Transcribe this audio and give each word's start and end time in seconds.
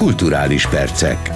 Kulturális 0.00 0.68
percek. 0.68 1.30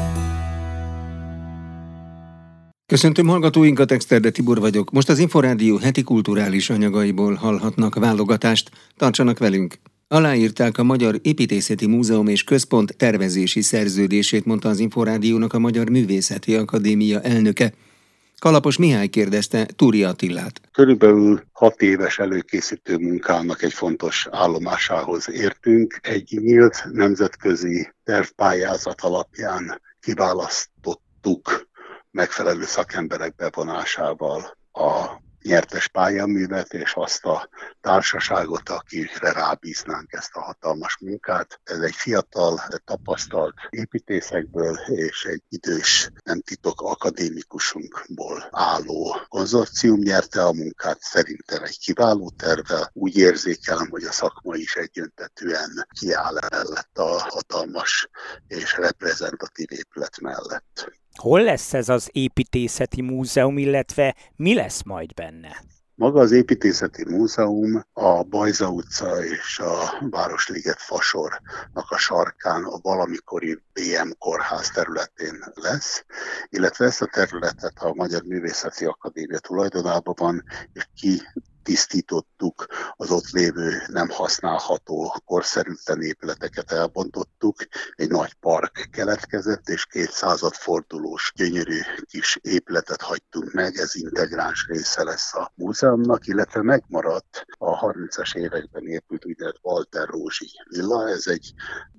Köszöntöm 2.86 3.26
hallgatóinkat, 3.26 3.90
Exterde 3.90 4.30
Tibor 4.30 4.60
vagyok. 4.60 4.90
Most 4.90 5.08
az 5.08 5.18
Inforádió 5.18 5.76
heti 5.76 6.02
kulturális 6.02 6.70
anyagaiból 6.70 7.34
hallhatnak 7.34 7.94
válogatást. 7.94 8.70
Tartsanak 8.96 9.38
velünk! 9.38 9.74
Aláírták 10.08 10.78
a 10.78 10.82
Magyar 10.82 11.18
Építészeti 11.22 11.86
Múzeum 11.86 12.28
és 12.28 12.44
Központ 12.44 12.96
tervezési 12.96 13.60
szerződését, 13.60 14.44
mondta 14.44 14.68
az 14.68 14.78
Inforádiónak 14.78 15.52
a 15.52 15.58
Magyar 15.58 15.90
Művészeti 15.90 16.54
Akadémia 16.54 17.20
elnöke. 17.20 17.72
Kalapos 18.38 18.76
Mihály 18.76 19.06
kérdezte 19.08 19.66
Túri 19.76 20.04
Attillát. 20.04 20.60
Körülbelül 20.72 21.42
hat 21.52 21.82
éves 21.82 22.18
előkészítő 22.18 22.96
munkának 22.96 23.62
egy 23.62 23.72
fontos 23.72 24.28
állomásához 24.30 25.30
értünk. 25.30 25.98
Egy 26.02 26.38
nyílt 26.42 26.84
nemzetközi 26.92 27.92
tervpályázat 28.04 29.00
alapján 29.00 29.80
kiválasztottuk 30.00 31.68
megfelelő 32.10 32.64
szakemberek 32.64 33.34
bevonásával 33.34 34.56
a 34.72 35.22
nyertes 35.44 35.88
pályaművet, 35.88 36.72
és 36.72 36.92
azt 36.94 37.24
a 37.24 37.48
társaságot, 37.80 38.68
akire 38.68 39.32
rábíznánk 39.32 40.12
ezt 40.12 40.34
a 40.34 40.40
hatalmas 40.40 40.98
munkát. 41.00 41.60
Ez 41.64 41.78
egy 41.78 41.94
fiatal, 41.94 42.60
tapasztalt 42.84 43.54
építészekből 43.70 44.76
és 44.86 45.24
egy 45.24 45.42
idős, 45.48 46.10
nem 46.24 46.40
titok 46.40 46.80
akadémikusunkból 46.80 48.48
álló 48.50 49.16
konzorcium 49.28 50.00
nyerte 50.00 50.44
a 50.44 50.52
munkát, 50.52 51.00
szerintem 51.00 51.62
egy 51.62 51.78
kiváló 51.78 52.32
tervel. 52.36 52.90
Úgy 52.92 53.16
érzékelem, 53.16 53.90
hogy 53.90 54.04
a 54.04 54.12
szakma 54.12 54.56
is 54.56 54.74
egyöntetően 54.74 55.86
kiáll 56.00 56.38
mellett 56.50 56.98
a 56.98 57.20
hatalmas 57.28 58.08
és 58.46 58.76
reprezentatív 58.76 59.72
épület 59.72 60.20
mellett. 60.20 61.02
Hol 61.20 61.42
lesz 61.42 61.74
ez 61.74 61.88
az 61.88 62.08
építészeti 62.12 63.02
múzeum, 63.02 63.58
illetve 63.58 64.14
mi 64.36 64.54
lesz 64.54 64.82
majd 64.82 65.14
benne? 65.14 65.64
Maga 65.96 66.20
az 66.20 66.30
építészeti 66.30 67.04
múzeum 67.04 67.84
a 67.92 68.22
Bajza 68.22 68.68
utca 68.68 69.24
és 69.24 69.58
a 69.58 70.06
Városliget 70.10 70.80
fasornak 70.80 71.90
a 71.90 71.96
sarkán 71.96 72.64
a 72.64 72.78
valamikori 72.82 73.58
BM 73.72 74.10
kórház 74.18 74.70
területén 74.70 75.44
lesz, 75.54 76.04
illetve 76.48 76.84
ezt 76.84 77.02
a 77.02 77.06
területet 77.06 77.72
a 77.78 77.94
Magyar 77.94 78.22
Művészeti 78.22 78.84
Akadémia 78.84 79.38
tulajdonában 79.38 80.14
van, 80.18 80.44
és 80.72 80.88
ki 80.94 81.22
tisztítottuk, 81.64 82.66
az 82.96 83.10
ott 83.10 83.30
lévő 83.30 83.82
nem 83.86 84.08
használható 84.08 85.14
korszerűtlen 85.24 86.02
épületeket 86.02 86.72
elbontottuk, 86.72 87.56
egy 87.94 88.08
nagy 88.10 88.34
park 88.34 88.88
keletkezett, 88.90 89.68
és 89.68 89.86
két 89.86 90.10
századfordulós 90.10 91.32
gyönyörű 91.34 91.80
kis 92.06 92.38
épületet 92.42 93.02
hagytunk 93.02 93.52
meg, 93.52 93.76
ez 93.76 93.94
integráns 93.94 94.66
része 94.68 95.02
lesz 95.02 95.34
a 95.34 95.52
múzeumnak, 95.54 96.26
illetve 96.26 96.62
megmaradt 96.62 97.46
a 97.58 97.92
30-as 97.92 98.36
években 98.36 98.86
épült 98.86 99.26
úgynevezett 99.26 99.60
Walter 99.62 100.08
Rózsi 100.08 100.50
villa, 100.68 101.08
ez 101.08 101.26
egy 101.26 101.54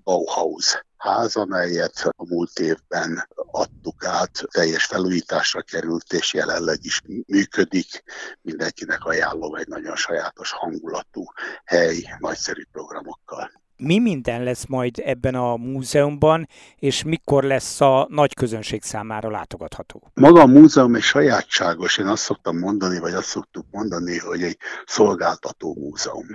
Bauhaus 0.06 0.86
ház, 0.98 1.36
amelyet 1.36 2.10
a 2.18 2.26
múlt 2.30 2.60
évben 2.60 3.28
adtuk 3.36 4.06
át, 4.06 4.32
teljes 4.52 4.86
felújításra 4.86 5.62
került, 5.62 6.14
és 6.14 6.34
jelenleg 6.34 6.78
is 6.82 7.02
működik. 7.28 8.04
Mindenkinek 8.42 9.06
ajánlom 9.06 9.56
egy 9.56 9.68
nagyon 9.68 9.96
sajátos 9.96 10.52
hangulatú 10.52 11.24
hely, 11.64 12.16
nagyszerű 12.20 12.64
programokkal 12.72 13.55
mi 13.78 14.00
minden 14.00 14.44
lesz 14.44 14.66
majd 14.66 15.02
ebben 15.06 15.36
a 15.36 15.56
múzeumban, 15.56 16.48
és 16.80 17.04
mikor 17.04 17.44
lesz 17.44 17.82
a 17.82 18.08
nagy 18.10 18.34
közönség 18.34 18.84
számára 18.84 19.30
látogatható? 19.30 20.12
Maga 20.14 20.42
a 20.42 20.46
múzeum 20.46 20.96
egy 20.96 21.02
sajátságos, 21.02 21.98
én 21.98 22.06
azt 22.06 22.24
szoktam 22.24 22.58
mondani, 22.58 23.00
vagy 23.00 23.14
azt 23.14 23.28
szoktuk 23.28 23.66
mondani, 23.72 24.18
hogy 24.18 24.42
egy 24.42 24.58
szolgáltató 24.86 25.76
múzeum. 25.80 26.28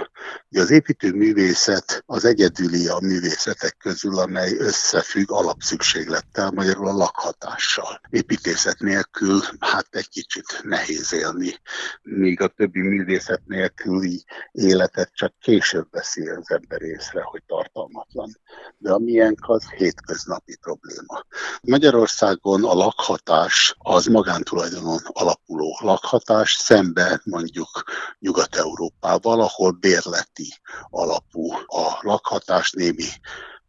Ugye 0.51 0.61
az 0.61 0.71
építőművészet 0.71 2.03
az 2.07 2.25
egyedüli 2.25 2.89
a 2.89 2.99
művészetek 3.03 3.77
közül, 3.79 4.19
amely 4.19 4.57
összefügg 4.59 5.33
alapszükséglettel, 5.33 6.51
magyarul 6.51 6.89
a 6.89 6.93
lakhatással. 6.93 8.01
Építészet 8.11 8.79
nélkül 8.79 9.41
hát 9.59 9.87
egy 9.91 10.09
kicsit 10.09 10.61
nehéz 10.63 11.13
élni, 11.13 11.55
míg 12.03 12.41
a 12.41 12.49
többi 12.49 12.81
művészet 12.81 13.43
nélküli 13.47 14.25
életet 14.53 15.11
csak 15.15 15.35
később 15.41 15.87
veszi 15.91 16.29
az 16.29 16.51
ember 16.51 16.83
észre, 16.83 17.23
hogy 17.31 17.43
tartalmatlan. 17.47 18.31
De 18.79 18.93
a 18.93 18.99
miénk 18.99 19.49
az 19.49 19.71
hétköznapi 19.71 20.57
probléma. 20.57 21.25
Magyarországon 21.63 22.65
a 22.65 22.75
lakhatás 22.75 23.75
az 23.79 24.07
magántulajdonon 24.07 25.01
alapuló 25.05 25.79
lakhatás, 25.83 26.53
szembe 26.53 27.21
mondjuk 27.25 27.83
Nyugat-Európával, 28.19 29.41
ahol 29.41 29.71
bérleti 29.71 30.49
alapú 30.89 31.53
a 31.53 31.99
lakhatás 32.01 32.71
némi 32.71 33.09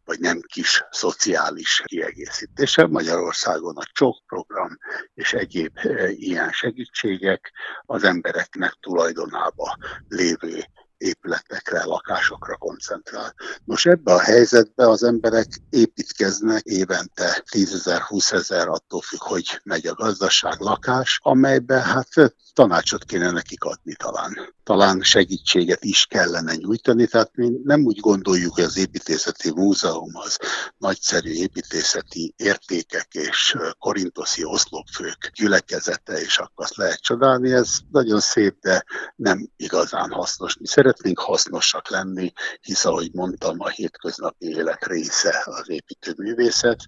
vagy 0.04 0.20
nem 0.20 0.40
kis 0.40 0.84
szociális 0.90 1.82
kiegészítése. 1.84 2.86
Magyarországon 2.86 3.76
a 3.76 3.84
csok 3.92 4.22
program 4.26 4.78
és 5.14 5.32
egyéb 5.32 5.78
e, 5.78 6.10
ilyen 6.10 6.50
segítségek 6.50 7.52
az 7.82 8.04
embereknek 8.04 8.72
tulajdonába 8.80 9.76
lévő 10.08 10.64
épületekre, 11.02 11.84
lakásokra 11.84 12.56
koncentrál. 12.56 13.34
Nos, 13.64 13.86
ebbe 13.86 14.12
a 14.12 14.20
helyzetbe 14.20 14.88
az 14.88 15.02
emberek 15.02 15.46
építkeznek 15.70 16.62
évente 16.64 17.42
10 17.50 17.74
ezer, 17.74 18.00
20 18.00 18.32
ezer, 18.32 18.68
attól 18.68 19.00
függ, 19.00 19.20
hogy 19.20 19.60
megy 19.62 19.86
a 19.86 19.94
gazdaság, 19.94 20.60
lakás, 20.60 21.18
amelybe 21.22 21.80
hát 21.80 22.08
tanácsot 22.52 23.04
kéne 23.04 23.30
nekik 23.30 23.64
adni 23.64 23.94
talán. 23.94 24.54
Talán 24.64 25.02
segítséget 25.02 25.84
is 25.84 26.06
kellene 26.06 26.54
nyújtani, 26.54 27.06
tehát 27.06 27.36
mi 27.36 27.50
nem 27.64 27.84
úgy 27.84 28.00
gondoljuk, 28.00 28.54
hogy 28.54 28.64
az 28.64 28.76
építészeti 28.76 29.50
múzeum 29.50 30.10
az 30.12 30.38
nagyszerű 30.78 31.30
építészeti 31.30 32.34
értékek 32.36 33.08
és 33.10 33.56
korintoszi 33.78 34.44
oszlopfők 34.44 35.30
gyülekezete, 35.34 36.20
és 36.20 36.38
akkor 36.38 36.64
azt 36.64 36.76
lehet 36.76 37.00
csodálni, 37.00 37.52
ez 37.52 37.78
nagyon 37.90 38.20
szép, 38.20 38.56
de 38.60 38.84
nem 39.16 39.48
igazán 39.56 40.10
hasznos. 40.10 40.56
Mi 40.56 40.66
szeretnénk 40.66 41.18
hasznosak 41.18 41.90
lenni, 41.90 42.32
hisz 42.60 42.84
ahogy 42.84 43.10
mondtam, 43.12 43.60
a 43.60 43.68
hétköznapi 43.68 44.46
élet 44.46 44.86
része 44.86 45.42
az 45.44 45.70
építőművészet. 45.70 46.78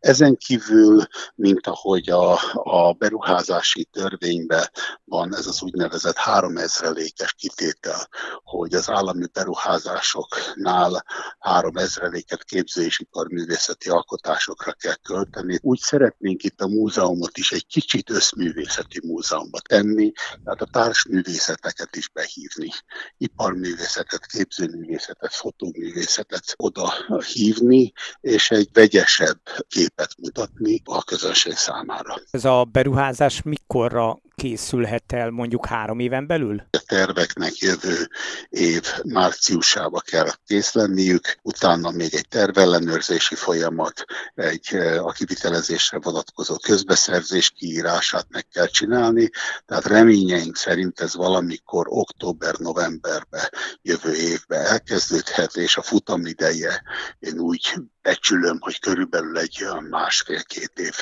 Ezen 0.00 0.36
kívül, 0.36 1.02
mint 1.34 1.66
ahogy 1.66 2.10
a, 2.10 2.38
a 2.52 2.92
beruházási 2.92 3.84
törvényben 3.84 4.70
van 5.14 5.34
ez 5.36 5.46
az 5.46 5.62
úgynevezett 5.62 6.16
3000-lékes 6.24 7.32
kitétel, 7.36 8.08
hogy 8.42 8.74
az 8.74 8.90
állami 8.90 9.26
beruházásoknál 9.32 11.04
3000-léket 11.40 12.42
képző 12.44 12.84
és 12.84 12.98
iparművészeti 12.98 13.88
alkotásokra 13.88 14.72
kell 14.72 14.94
költeni. 14.94 15.58
Úgy 15.62 15.78
szeretnénk 15.78 16.42
itt 16.42 16.60
a 16.60 16.66
múzeumot 16.66 17.38
is 17.38 17.52
egy 17.52 17.66
kicsit 17.66 18.10
összművészeti 18.10 19.00
múzeumba 19.06 19.58
tenni, 19.60 20.12
tehát 20.44 20.60
a 20.60 20.68
társművészeteket 20.72 21.96
is 21.96 22.08
behívni, 22.08 22.70
iparművészetet, 23.16 24.26
képzőművészetet, 24.26 25.34
fotóművészetet 25.34 26.54
oda 26.56 26.92
hívni, 27.32 27.92
és 28.20 28.50
egy 28.50 28.68
vegyesebb 28.72 29.40
képet 29.68 30.14
mutatni 30.18 30.82
a 30.84 31.04
közönség 31.04 31.52
számára. 31.52 32.14
Ez 32.30 32.44
a 32.44 32.64
beruházás 32.64 33.42
mikorra 33.42 34.18
készülhet 34.34 35.03
el 35.12 35.30
mondjuk 35.30 35.66
három 35.66 35.98
éven 35.98 36.26
belül? 36.26 36.62
A 36.70 36.82
terveknek 36.86 37.56
jövő 37.56 38.08
év 38.48 38.82
márciusába 39.02 40.00
kell 40.00 40.28
kész 40.46 40.72
lenniük, 40.72 41.36
utána 41.42 41.90
még 41.90 42.14
egy 42.14 42.28
tervellenőrzési 42.28 43.34
folyamat, 43.34 44.04
egy 44.34 44.68
eh, 44.70 45.06
a 45.06 45.10
kivitelezésre 45.12 45.98
vonatkozó 45.98 46.56
közbeszerzés 46.56 47.50
kiírását 47.50 48.26
meg 48.28 48.46
kell 48.48 48.66
csinálni, 48.66 49.30
tehát 49.66 49.86
reményeink 49.86 50.56
szerint 50.56 51.00
ez 51.00 51.14
valamikor 51.14 51.86
október-novemberbe 51.88 53.50
jövő 53.82 54.14
évbe 54.14 54.56
elkezdődhet, 54.56 55.56
és 55.56 55.76
a 55.76 55.82
futamideje 55.82 56.82
én 57.18 57.38
úgy 57.38 57.74
becsülöm, 58.04 58.58
hogy 58.60 58.80
körülbelül 58.80 59.38
egy 59.38 59.64
olyan 59.64 59.84
másfél-két 59.90 60.72
év 60.74 60.94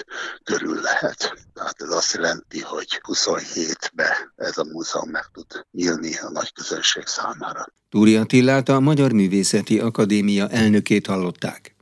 körül 0.45 0.81
lehet. 0.81 1.35
Tehát 1.55 1.83
ez 1.83 1.91
azt 1.91 2.15
jelenti, 2.15 2.61
hogy 2.61 3.01
27-be 3.03 4.33
ez 4.37 4.59
a 4.59 4.65
múzeum 4.65 5.11
meg 5.11 5.25
tud 5.33 5.67
nyílni 5.73 6.15
a 6.17 6.31
nagy 6.31 6.53
közönség 6.53 7.07
számára. 7.07 7.67
Túri 7.89 8.17
Attillát 8.17 8.69
a 8.69 8.81
Magyar 8.81 9.13
Művészeti 9.13 9.79
Akadémia 9.79 10.49
elnökét 10.49 11.07
hallották. 11.07 11.75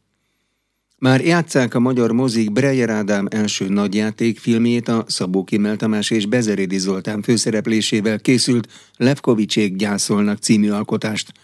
Már 0.99 1.21
játszák 1.21 1.75
a 1.75 1.81
magyar 1.81 2.13
mozik 2.13 2.53
Breyer 2.53 2.91
Ádám 2.91 3.27
első 3.31 3.69
nagyjátékfilmjét 3.69 4.89
a 4.89 5.05
Szabó 5.09 5.45
Kimmel 5.45 5.77
Tamás 5.77 6.11
és 6.11 6.27
Bezerédi 6.27 6.79
Zoltán 6.79 7.23
főszereplésével 7.23 8.21
készült 8.21 8.69
Levkovicsék 8.97 9.77
gyászolnak 9.77 10.39
című 10.39 10.71
alkotást– 10.71 11.33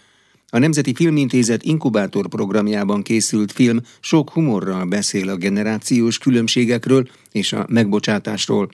A 0.49 0.57
Nemzeti 0.57 0.93
Filmintézet 0.93 1.63
inkubátor 1.63 2.27
programjában 2.27 3.01
készült 3.01 3.51
film 3.51 3.81
sok 3.99 4.29
humorral 4.29 4.85
beszél 4.85 5.29
a 5.29 5.35
generációs 5.35 6.17
különbségekről 6.17 7.07
és 7.31 7.53
a 7.53 7.65
megbocsátásról. 7.69 8.69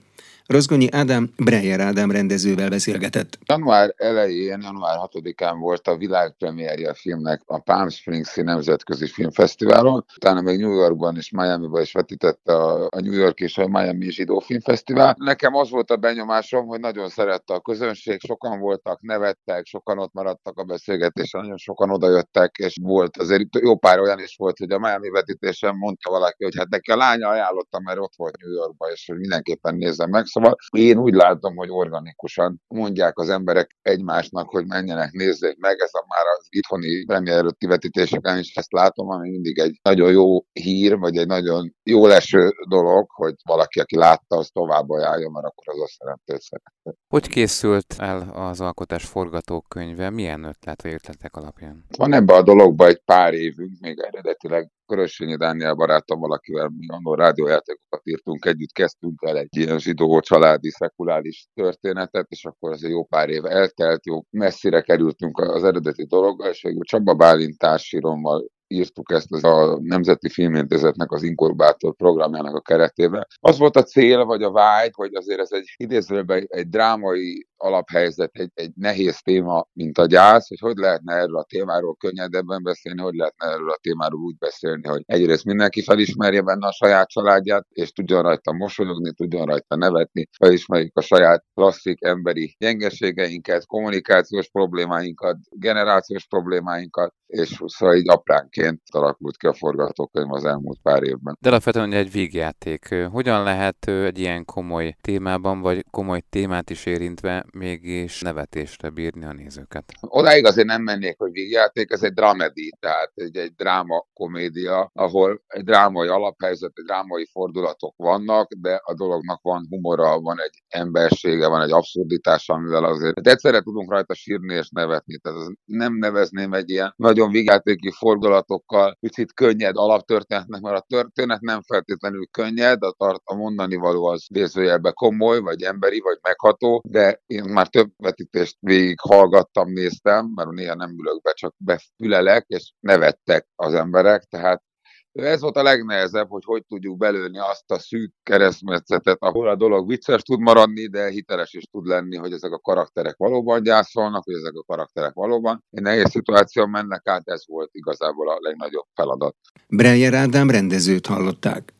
Rozgonyi 0.48 0.88
Ádám 0.92 1.30
Breyer 1.38 1.80
Ádám 1.80 2.12
rendezővel 2.12 2.70
beszélgetett. 2.70 3.38
Január 3.46 3.94
elején, 3.98 4.62
január 4.62 4.98
6-án 5.12 5.56
volt 5.60 5.88
a 5.88 5.98
világpremierje 5.98 6.90
a 6.90 6.94
filmnek 6.94 7.42
a 7.46 7.60
Palm 7.60 7.90
Springs 7.90 8.36
Nemzetközi 8.36 9.08
Filmfesztiválon, 9.08 10.06
utána 10.16 10.42
még 10.42 10.60
New 10.60 10.74
Yorkban 10.74 11.16
és 11.18 11.32
Miami-ban 11.32 11.82
is 11.82 11.92
vetítette 11.92 12.56
a, 12.56 12.90
New 13.00 13.14
York 13.14 13.40
és 13.40 13.58
a 13.58 13.68
Miami 13.68 14.12
Zsidó 14.12 14.40
Filmfesztivál. 14.40 15.16
Nekem 15.18 15.56
az 15.56 15.70
volt 15.70 15.92
a 15.92 15.96
benyomásom, 15.96 16.66
hogy 16.66 16.80
nagyon 16.80 17.10
szerette 17.10 17.54
a 17.54 17.60
közönség, 17.60 18.20
sokan 18.20 18.60
voltak, 18.60 19.02
nevettek, 19.02 19.66
sokan 19.66 20.00
ott 20.00 20.14
maradtak 20.14 20.58
a 20.58 20.64
beszélgetésen, 20.64 21.42
nagyon 21.42 21.58
sokan 21.58 21.90
odajöttek, 21.90 22.56
és 22.58 22.78
volt 22.82 23.18
azért 23.18 23.60
jó 23.60 23.78
pár 23.78 24.00
olyan 24.00 24.20
is 24.20 24.36
volt, 24.38 24.58
hogy 24.58 24.72
a 24.72 24.80
Miami 24.80 25.10
vetítésen 25.10 25.76
mondta 25.76 26.10
valaki, 26.10 26.44
hogy 26.44 26.56
hát 26.58 26.70
neki 26.70 26.92
a 26.92 26.96
lánya 26.96 27.28
ajánlotta, 27.30 27.80
mert 27.80 28.00
ott 28.00 28.14
volt 28.16 28.38
New 28.42 28.52
Yorkban, 28.52 28.90
és 28.92 29.06
hogy 29.08 29.18
mindenképpen 29.18 29.76
nézze 29.76 30.08
meg, 30.08 30.26
Szóval 30.34 30.56
én 30.72 30.98
úgy 30.98 31.14
látom, 31.14 31.56
hogy 31.56 31.70
organikusan 31.70 32.62
mondják 32.68 33.18
az 33.18 33.30
emberek 33.30 33.78
egymásnak, 33.82 34.50
hogy 34.50 34.66
menjenek, 34.66 35.12
nézzék 35.12 35.58
meg, 35.58 35.80
ez 35.80 35.90
a 35.94 36.06
már 36.08 36.26
az 36.38 36.48
itthoni 36.50 37.06
premier 37.06 37.38
előtti 37.38 37.66
vetítéseken 37.66 38.38
is 38.38 38.56
ezt 38.56 38.72
látom, 38.72 39.10
ami 39.10 39.30
mindig 39.30 39.60
egy 39.60 39.80
nagyon 39.82 40.12
jó 40.12 40.46
hír, 40.54 40.98
vagy 40.98 41.18
egy 41.18 41.28
nagyon 41.28 41.74
jó 41.84 42.08
leső 42.08 42.52
dolog, 42.70 43.10
hogy 43.12 43.34
valaki, 43.44 43.80
aki 43.80 43.96
látta, 43.96 44.38
az 44.38 44.50
tovább 44.54 44.90
ajánlja, 44.90 45.30
mert 45.30 45.46
akkor 45.46 45.74
az 45.74 45.82
azt 45.82 46.44
szerette. 46.44 46.98
Hogy 47.08 47.28
készült 47.28 47.96
el 47.98 48.30
az 48.34 48.62
alkotás 48.62 49.06
forgatókönyve? 49.06 50.10
Milyen 50.10 50.44
ötlet 50.44 50.82
vagy 50.82 50.94
ötletek 50.94 51.36
alapján? 51.36 51.86
Van 51.98 52.14
ebbe 52.14 52.34
a 52.34 52.44
dologba 52.44 52.88
egy 52.88 53.02
pár 53.06 53.34
évünk, 53.34 53.80
még 53.80 54.00
eredetileg 54.00 54.72
Körösényi 54.86 55.36
Dániel 55.36 55.74
barátom, 55.74 56.24
akivel 56.24 56.70
mi 56.78 56.88
annól 56.88 57.16
rádiójátékokat 57.16 58.02
írtunk 58.04 58.46
együtt, 58.46 58.72
kezdtünk 58.72 59.22
el 59.26 59.38
egy 59.38 59.58
ilyen 59.58 59.80
zsidó 59.80 60.20
családi 60.20 60.70
szekulális 60.70 61.48
történetet, 61.54 62.26
és 62.30 62.46
akkor 62.46 62.72
az 62.72 62.88
jó 62.88 63.06
pár 63.06 63.30
év 63.30 63.46
eltelt, 63.46 64.06
jó 64.06 64.22
messzire 64.30 64.82
kerültünk 64.82 65.40
az 65.40 65.64
eredeti 65.64 66.06
dologgal, 66.06 66.50
és 66.50 66.62
végül 66.62 66.84
Csaba 66.84 67.14
Bálint 67.14 67.58
társírommal 67.58 68.46
írtuk 68.74 69.12
ezt 69.12 69.32
az 69.32 69.44
a 69.44 69.80
Nemzeti 69.82 70.30
Filmintézetnek 70.30 71.12
az 71.12 71.24
inkubátor 71.24 71.96
programjának 71.96 72.56
a 72.56 72.62
keretében. 72.62 73.28
Az 73.40 73.58
volt 73.58 73.76
a 73.76 73.84
cél, 73.84 74.26
vagy 74.26 74.44
a 74.44 74.52
vágy, 74.52 74.92
hogy 74.94 75.16
azért 75.16 75.40
ez 75.40 75.52
egy 75.52 75.74
idézőben 75.78 76.46
egy 76.48 76.70
drámai 76.70 77.48
alaphelyzet, 77.64 78.32
egy, 78.34 78.52
egy 78.54 78.72
nehéz 78.76 79.22
téma, 79.22 79.68
mint 79.74 79.98
a 79.98 80.06
gyász, 80.06 80.48
hogy 80.48 80.60
hogy 80.60 80.78
lehetne 80.78 81.14
erről 81.14 81.38
a 81.38 81.44
témáról 81.44 81.96
könnyedebben 81.96 82.64
beszélni, 82.64 83.02
hogy 83.02 83.14
lehetne 83.14 83.48
erről 83.48 83.70
a 83.70 83.80
témáról 83.82 84.20
úgy 84.20 84.38
beszélni, 84.38 84.88
hogy 84.88 85.04
egyrészt 85.06 85.46
mindenki 85.46 85.82
felismerje 85.84 86.42
benne 86.42 86.68
a 86.68 86.72
saját 86.72 87.10
családját, 87.10 87.66
és 87.70 87.92
tudjon 87.92 88.22
rajta 88.22 88.52
mosolyogni, 88.52 89.14
tudjon 89.14 89.46
rajta 89.46 89.76
nevetni, 89.76 90.28
felismerjük 90.38 90.98
a 90.98 91.02
saját 91.02 91.46
klasszik 91.54 92.04
emberi 92.04 92.56
gyengeségeinket, 92.60 93.66
kommunikációs 93.66 94.50
problémáinkat, 94.50 95.38
generációs 95.50 96.28
problémáinkat, 96.28 97.14
és 97.34 97.62
szóval 97.66 97.96
így 97.96 98.10
apránként 98.10 98.82
alakult 98.92 99.38
ki 99.38 99.48
a 99.48 99.54
forgatókönyv 99.54 100.32
az 100.32 100.46
elmúlt 100.46 100.80
pár 100.82 101.04
évben. 101.04 101.38
De 101.42 101.50
alapvetően 101.50 101.92
egy 101.92 102.12
végjáték. 102.12 102.96
Hogyan 103.12 103.44
lehet 103.44 103.88
egy 103.88 104.20
ilyen 104.20 104.46
komoly 104.46 104.96
témában, 105.02 105.62
vagy 105.62 105.86
komoly 105.92 106.22
témát 106.30 106.70
is 106.70 106.86
érintve 106.86 107.46
mégis 107.54 108.22
nevetésre 108.22 108.90
bírni 108.90 109.26
a 109.26 109.34
nézőket? 109.34 109.84
Odáig 110.02 110.46
azért 110.46 110.68
nem 110.68 110.82
mennék, 110.82 111.18
hogy 111.18 111.32
végjáték, 111.32 111.92
ez 111.92 112.04
egy 112.04 112.14
dramedi, 112.14 112.74
tehát 112.80 113.12
egy, 113.16 113.38
egy 113.38 113.54
dráma 113.56 114.06
komédia, 114.14 114.92
ahol 114.94 115.42
egy 115.48 115.64
drámai 115.64 116.08
alaphelyzet, 116.08 116.72
egy 116.76 116.86
drámai 116.86 117.28
fordulatok 117.32 117.94
vannak, 117.98 118.54
de 118.54 118.82
a 118.84 118.94
dolognak 118.94 119.42
van 119.42 119.68
humora, 119.70 120.20
van 120.20 120.40
egy 120.40 120.64
embersége, 120.68 121.48
van 121.48 121.62
egy 121.62 121.72
abszurditása, 121.72 122.54
amivel 122.54 122.84
azért 122.84 123.22
de 123.22 123.32
egyszerre 123.32 123.62
tudunk 123.62 123.92
rajta 123.92 124.14
sírni 124.14 124.54
és 124.54 124.70
nevetni. 124.70 125.18
Tehát 125.18 125.52
nem 125.66 125.94
nevezném 125.94 126.54
egy 126.54 126.70
ilyen 126.70 126.94
nagyon 126.96 127.23
vigyátéki 127.32 127.92
fordulatokkal, 127.92 128.98
picit 129.00 129.34
könnyed 129.34 129.78
alaptörténetnek, 129.78 130.62
mert 130.62 130.78
a 130.78 130.86
történet 130.88 131.42
nem 131.42 131.62
feltétlenül 131.62 132.26
könnyed, 132.32 132.84
a, 132.84 132.92
tart, 132.98 133.22
a 133.24 133.36
mondani 133.36 133.76
való 133.76 134.06
az 134.06 134.26
idézőjelbe 134.28 134.92
komoly, 134.92 135.40
vagy 135.40 135.62
emberi, 135.62 136.00
vagy 136.00 136.18
megható, 136.22 136.82
de 136.88 137.22
én 137.26 137.44
már 137.44 137.68
több 137.68 137.92
vetítést 137.98 138.58
végig 138.60 139.00
hallgattam, 139.00 139.72
néztem, 139.72 140.32
mert 140.36 140.50
néha 140.50 140.76
nem 140.76 140.96
ülök 141.00 141.22
be, 141.22 141.32
csak 141.34 141.56
befülelek, 141.58 142.46
és 142.48 142.72
nevettek 142.80 143.48
az 143.56 143.74
emberek, 143.74 144.24
tehát 144.24 144.64
ez 145.14 145.42
volt 145.42 145.58
a 145.58 145.64
legnehezebb, 145.64 146.30
hogy 146.30 146.44
hogy 146.46 146.64
tudjuk 146.68 146.98
belőni 146.98 147.40
azt 147.40 147.72
a 147.72 147.80
szűk 147.80 148.12
keresztmetszetet, 148.24 149.18
ahol 149.20 149.50
a 149.50 149.56
dolog 149.56 149.88
vicces 149.88 150.22
tud 150.22 150.40
maradni, 150.40 150.88
de 150.88 151.10
hiteles 151.10 151.54
is 151.54 151.64
tud 151.72 151.86
lenni, 151.86 152.18
hogy 152.18 152.32
ezek 152.32 152.52
a 152.52 152.60
karakterek 152.60 153.16
valóban 153.18 153.64
gyászolnak, 153.64 154.24
hogy 154.24 154.36
ezek 154.36 154.54
a 154.54 154.64
karakterek 154.64 155.14
valóban 155.14 155.64
egy 155.72 155.82
nehéz 155.82 156.10
szituáció 156.10 156.66
mennek 156.66 157.08
át, 157.08 157.22
ez 157.26 157.44
volt 157.48 157.70
igazából 157.72 158.30
a 158.30 158.38
legnagyobb 158.40 158.86
feladat. 158.96 159.36
Breyer 159.68 160.14
Ádám 160.14 160.50
rendezőt 160.50 161.06
hallották. 161.06 161.74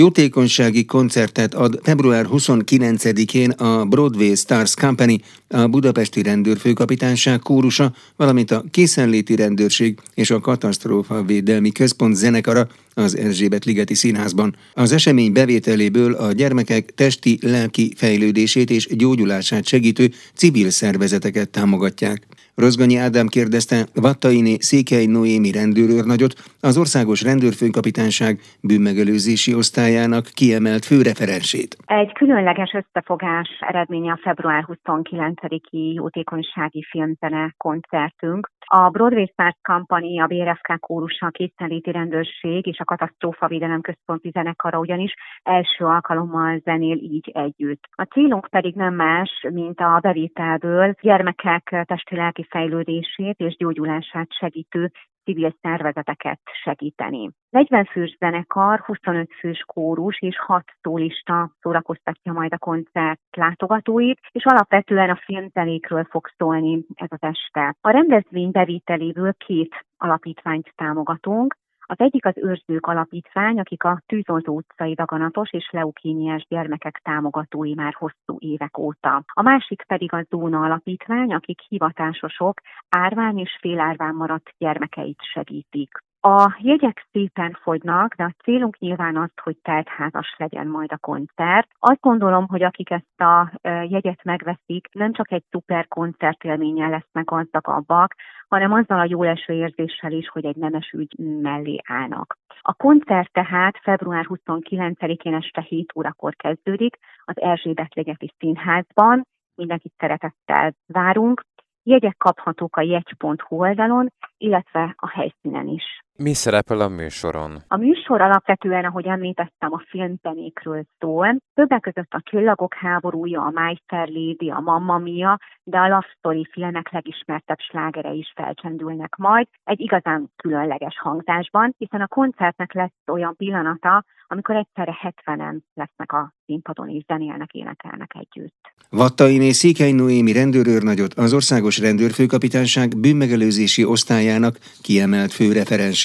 Jótékonysági 0.00 0.84
koncertet 0.84 1.54
ad 1.54 1.80
február 1.82 2.26
29-én 2.32 3.50
a 3.50 3.84
Broadway 3.84 4.34
Stars 4.34 4.74
Company, 4.74 5.20
a 5.48 5.66
Budapesti 5.66 6.22
Rendőrfőkapitányság 6.22 7.38
kórusa, 7.38 7.94
valamint 8.16 8.50
a 8.50 8.64
Készenléti 8.70 9.36
Rendőrség 9.36 9.98
és 10.14 10.30
a 10.30 10.40
Katasztrófa 10.40 11.22
Védelmi 11.22 11.72
Központ 11.72 12.16
zenekara 12.16 12.68
az 12.94 13.16
Erzsébet 13.16 13.64
Ligeti 13.64 13.94
Színházban. 13.94 14.56
Az 14.74 14.92
esemény 14.92 15.32
bevételéből 15.32 16.12
a 16.12 16.32
gyermekek 16.32 16.94
testi, 16.94 17.38
lelki 17.42 17.92
fejlődését 17.96 18.70
és 18.70 18.88
gyógyulását 18.96 19.66
segítő 19.66 20.10
civil 20.34 20.70
szervezeteket 20.70 21.48
támogatják. 21.48 22.26
Rozgonyi 22.54 22.96
Ádám 22.96 23.26
kérdezte 23.26 23.86
Vattainé 23.94 24.56
Székely 24.58 25.06
Noémi 25.06 25.52
rendőrőrnagyot, 25.52 26.32
az 26.60 26.78
Országos 26.78 27.22
Rendőrfőnkapitányság 27.22 28.40
bűnmegelőzési 28.62 29.54
osztályának 29.54 30.24
kiemelt 30.34 30.84
főreferensét. 30.84 31.76
Egy 31.84 32.12
különleges 32.12 32.72
összefogás 32.72 33.48
eredménye 33.60 34.12
a 34.12 34.20
február 34.22 34.64
29-i 34.68 35.94
jótékonysági 35.94 36.82
filmzene 36.90 37.54
koncertünk. 37.56 38.50
A 38.72 38.88
Broadway 38.90 39.26
Stars 39.26 39.58
Company, 39.62 40.20
a 40.20 40.26
BRFK 40.26 40.80
kórusa, 40.80 41.26
a 41.26 41.30
készenléti 41.30 41.90
rendőrség 41.90 42.66
és 42.66 42.78
a 42.78 42.84
katasztrófa 42.84 43.46
védelem 43.46 43.80
központi 43.80 44.30
zenekara 44.30 44.78
ugyanis 44.78 45.14
első 45.42 45.84
alkalommal 45.84 46.58
zenél 46.64 46.96
így 46.96 47.30
együtt. 47.34 47.82
A 47.90 48.02
célunk 48.02 48.46
pedig 48.48 48.74
nem 48.74 48.94
más, 48.94 49.46
mint 49.52 49.80
a 49.80 49.98
bevételből 50.02 50.94
gyermekek 51.00 51.84
testi-lelki 51.86 52.46
fejlődését 52.50 53.38
és 53.38 53.56
gyógyulását 53.56 54.32
segítő 54.32 54.90
civil 55.24 55.56
szervezeteket 55.60 56.40
segíteni. 56.62 57.30
40 57.50 57.84
fős 57.84 58.16
zenekar, 58.18 58.80
25 58.80 59.30
fős 59.38 59.62
kórus 59.66 60.20
és 60.20 60.38
6 60.38 60.64
szólista 60.80 61.50
szórakoztatja 61.60 62.32
majd 62.32 62.52
a 62.52 62.58
koncert 62.58 63.20
látogatóit, 63.30 64.20
és 64.32 64.44
alapvetően 64.44 65.10
a 65.10 65.20
filmzenékről 65.24 66.04
fog 66.04 66.28
szólni 66.36 66.84
ez 66.94 67.08
az 67.10 67.22
este. 67.22 67.76
A 67.80 67.90
rendezvény 67.90 68.50
bevételéből 68.50 69.32
két 69.32 69.86
alapítványt 69.96 70.72
támogatunk, 70.76 71.56
az 71.90 72.00
egyik 72.00 72.26
az 72.26 72.36
Őrzők 72.36 72.86
Alapítvány, 72.86 73.58
akik 73.58 73.84
a 73.84 74.02
Tűzoltó 74.06 74.54
utcai 74.54 74.94
daganatos 74.94 75.52
és 75.52 75.70
leukéniás 75.72 76.46
gyermekek 76.48 77.00
támogatói 77.04 77.74
már 77.74 77.94
hosszú 77.98 78.36
évek 78.38 78.78
óta. 78.78 79.24
A 79.26 79.42
másik 79.42 79.82
pedig 79.86 80.12
a 80.12 80.26
Zóna 80.30 80.60
Alapítvány, 80.60 81.34
akik 81.34 81.60
hivatásosok 81.68 82.60
árván 82.88 83.38
és 83.38 83.58
félárván 83.60 84.14
maradt 84.14 84.54
gyermekeit 84.58 85.18
segítik. 85.32 86.09
A 86.22 86.56
jegyek 86.58 87.06
szépen 87.12 87.58
fogynak, 87.62 88.14
de 88.14 88.24
a 88.24 88.34
célunk 88.42 88.78
nyilván 88.78 89.16
az, 89.16 89.30
hogy 89.42 89.56
teltházas 89.62 90.34
legyen 90.38 90.66
majd 90.66 90.92
a 90.92 90.98
koncert. 90.98 91.68
Azt 91.78 92.00
gondolom, 92.00 92.46
hogy 92.48 92.62
akik 92.62 92.90
ezt 92.90 93.20
a 93.20 93.52
jegyet 93.62 94.24
megveszik, 94.24 94.88
nem 94.92 95.12
csak 95.12 95.32
egy 95.32 95.44
szuper 95.50 95.88
koncertélménnyel 95.88 96.90
lesznek 96.90 97.24
gazdagabbak, 97.24 98.14
hanem 98.48 98.72
azzal 98.72 98.98
a 98.98 99.06
jó 99.08 99.22
eső 99.22 99.52
érzéssel 99.52 100.12
is, 100.12 100.28
hogy 100.28 100.44
egy 100.44 100.56
nemes 100.56 100.90
ügy 100.90 101.14
mellé 101.18 101.80
állnak. 101.86 102.38
A 102.60 102.72
koncert 102.72 103.32
tehát 103.32 103.78
február 103.82 104.26
29-én 104.28 105.34
este 105.34 105.60
7 105.60 105.92
órakor 105.96 106.34
kezdődik 106.36 106.96
az 107.24 107.40
Erzsébet 107.40 107.94
Legeti 107.94 108.32
Színházban. 108.38 109.26
Mindenkit 109.54 109.92
szeretettel 109.98 110.74
várunk. 110.86 111.44
Jegyek 111.82 112.16
kaphatók 112.16 112.76
a 112.76 112.80
jegy.hu 112.80 113.56
oldalon, 113.56 114.12
illetve 114.36 114.94
a 114.96 115.10
helyszínen 115.10 115.66
is. 115.66 115.84
Mi 116.22 116.34
szerepel 116.34 116.80
a 116.80 116.88
műsoron? 116.88 117.62
A 117.68 117.76
műsor 117.76 118.20
alapvetően, 118.20 118.84
ahogy 118.84 119.06
említettem, 119.06 119.72
a 119.72 119.82
filmtenékről 119.88 120.82
szól. 120.98 121.36
Többek 121.54 121.80
között 121.80 122.12
a 122.12 122.22
Csillagok 122.24 122.74
háborúja, 122.74 123.42
a 123.42 123.50
My 123.50 123.82
Fair 123.86 124.08
Lady, 124.08 124.50
a 124.50 124.60
Mamma 124.60 124.98
Mia, 124.98 125.38
de 125.62 125.78
a 125.78 125.88
Love 125.88 126.06
Story 126.16 126.48
filmek 126.52 126.90
legismertebb 126.90 127.58
slágere 127.58 128.12
is 128.12 128.32
felcsendülnek 128.34 129.16
majd 129.16 129.46
egy 129.64 129.80
igazán 129.80 130.30
különleges 130.36 130.98
hangzásban, 130.98 131.74
hiszen 131.78 132.00
a 132.00 132.06
koncertnek 132.06 132.72
lesz 132.72 133.02
olyan 133.06 133.36
pillanata, 133.36 134.04
amikor 134.26 134.56
egyszerre 134.56 134.98
70-en 135.02 135.58
lesznek 135.74 136.12
a 136.12 136.34
színpadon 136.46 136.88
és 136.88 137.04
zenélnek, 137.06 137.52
énekelnek 137.52 138.10
együtt. 138.18 138.72
Vattainé 138.90 139.50
Székely 139.50 139.92
Noémi 139.92 140.32
rendőrőrnagyot 140.32 141.14
az 141.14 141.34
Országos 141.34 141.78
Rendőrfőkapitányság 141.78 142.96
bűnmegelőzési 143.00 143.84
osztályának 143.84 144.58
kiemelt 144.82 145.32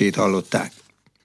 főreferensét 0.05 0.15
hallották. 0.15 0.71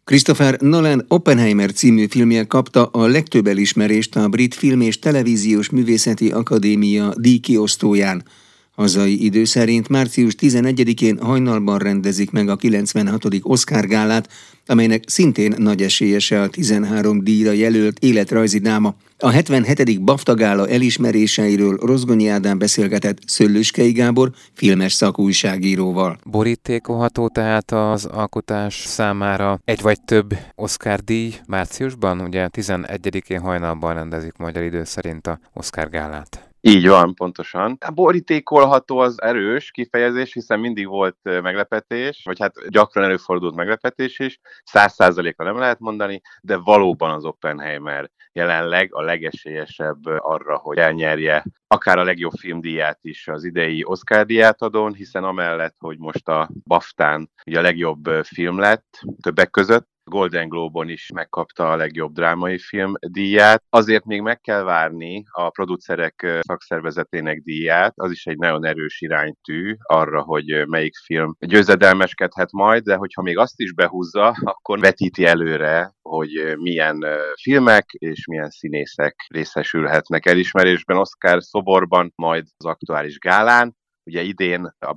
Christopher 0.05 0.61
Nolan 0.61 1.05
Oppenheimer 1.09 1.73
című 1.73 2.07
filmje 2.07 2.45
kapta 2.45 2.87
a 2.87 3.07
legtöbb 3.07 3.47
elismerést 3.47 4.17
a 4.17 4.29
Brit 4.29 4.55
Film 4.55 4.81
és 4.81 4.99
Televíziós 4.99 5.71
Művészeti 5.71 6.31
Akadémia 6.31 7.13
díjkiosztóján. 7.17 8.25
Hazai 8.75 9.25
idő 9.25 9.45
szerint 9.45 9.89
március 9.89 10.35
11-én 10.39 11.19
hajnalban 11.19 11.79
rendezik 11.79 12.31
meg 12.31 12.49
a 12.49 12.57
96. 12.57 13.25
Oscar 13.43 13.87
gálát, 13.87 14.29
amelynek 14.67 15.05
szintén 15.07 15.55
nagy 15.59 15.83
esélyese 15.83 16.41
a 16.41 16.49
13 16.49 17.25
díjra 17.25 17.53
jelölt 17.53 17.99
életrajzi 17.99 18.59
dáma. 18.59 18.95
A 19.19 19.29
77. 19.29 20.03
BAFTA 20.03 20.35
gála 20.35 20.69
elismeréseiről 20.69 21.77
Rozgonyi 21.77 22.29
Ádám 22.29 22.59
beszélgetett 22.59 23.19
Szöllőskei 23.27 23.93
Gábor 23.93 24.31
filmes 24.53 24.93
szakújságíróval. 24.93 26.19
Borítékolható 26.25 27.29
tehát 27.29 27.71
az 27.73 28.05
alkotás 28.05 28.75
számára 28.87 29.61
egy 29.65 29.83
vagy 29.83 30.01
több 30.05 30.35
Oscar 30.55 31.01
díj 31.01 31.35
márciusban, 31.47 32.21
ugye 32.21 32.49
11-én 32.53 33.41
hajnalban 33.41 33.95
rendezik 33.95 34.37
magyar 34.37 34.63
idő 34.63 34.85
szerint 34.85 35.27
a 35.27 35.41
Oscar 35.53 35.89
gálát. 35.89 36.50
Így 36.63 36.89
van, 36.89 37.15
pontosan. 37.15 37.77
A 37.87 37.91
borítékolható 37.91 38.99
az 38.99 39.23
erős 39.23 39.71
kifejezés, 39.71 40.33
hiszen 40.33 40.61
mindig 40.61 40.87
volt 40.87 41.17
meglepetés, 41.23 42.23
vagy 42.25 42.41
hát 42.41 42.69
gyakran 42.69 43.05
előfordult 43.05 43.55
meglepetés 43.55 44.19
is, 44.19 44.41
száz 44.65 44.95
százaléka 44.95 45.45
nem 45.45 45.59
lehet 45.59 45.79
mondani, 45.79 46.21
de 46.41 46.57
valóban 46.57 47.11
az 47.11 47.25
Oppenheimer 47.25 48.11
jelenleg 48.33 48.95
a 48.95 49.03
legesélyesebb 49.03 50.05
arra, 50.05 50.57
hogy 50.57 50.79
elnyerje 50.79 51.45
akár 51.67 51.99
a 51.99 52.05
legjobb 52.05 52.33
filmdíját 52.33 52.99
is 53.03 53.29
az 53.29 53.45
idei 53.45 53.85
Oscar 53.85 54.27
díját 54.27 54.63
adon, 54.63 54.95
hiszen 54.95 55.25
amellett, 55.25 55.77
hogy 55.79 55.99
most 55.99 56.29
a 56.29 56.51
BAFTán 56.65 57.31
ugye 57.47 57.59
a 57.59 57.63
legjobb 57.63 58.09
film 58.23 58.59
lett 58.59 59.01
többek 59.23 59.51
között, 59.51 59.89
Golden 60.11 60.49
Globe-on 60.49 60.89
is 60.89 61.11
megkapta 61.15 61.71
a 61.71 61.77
legjobb 61.77 62.13
drámai 62.13 62.59
film 62.59 62.93
díját. 63.01 63.63
Azért 63.69 64.05
még 64.05 64.21
meg 64.21 64.41
kell 64.41 64.63
várni 64.63 65.25
a 65.31 65.51
producerek 65.51 66.41
szakszervezetének 66.41 67.39
díját, 67.39 67.93
az 67.97 68.11
is 68.11 68.27
egy 68.27 68.39
nagyon 68.39 68.65
erős 68.65 69.01
iránytű 69.01 69.75
arra, 69.83 70.23
hogy 70.23 70.67
melyik 70.67 70.97
film 71.05 71.37
győzedelmeskedhet 71.39 72.53
majd, 72.53 72.83
de 72.83 72.95
hogyha 72.95 73.23
még 73.23 73.39
azt 73.39 73.61
is 73.61 73.73
behúzza, 73.73 74.37
akkor 74.43 74.79
vetíti 74.79 75.25
előre, 75.25 75.95
hogy 76.03 76.57
milyen 76.57 77.05
filmek 77.43 77.85
és 77.91 78.27
milyen 78.27 78.51
színészek 78.51 79.15
részesülhetnek 79.29 80.27
elismerésben 80.27 80.97
Oscar 80.97 81.43
szoborban, 81.43 82.13
majd 82.15 82.45
az 82.57 82.65
aktuális 82.67 83.19
gálán. 83.19 83.79
Ugye 84.05 84.23
idén 84.23 84.75
a 84.79 84.93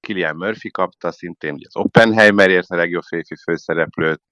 Kilian 0.00 0.36
Murphy 0.36 0.70
kapta, 0.70 1.12
szintén 1.12 1.52
ugye 1.52 1.66
az 1.68 1.76
Oppenheimerért 1.76 2.70
a 2.70 2.76
legjobb 2.76 3.02
férfi 3.02 3.34
főszereplőt, 3.36 4.22